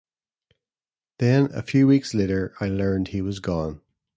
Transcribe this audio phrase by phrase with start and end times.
[1.19, 3.81] Then a few weeks later I learned he was gone.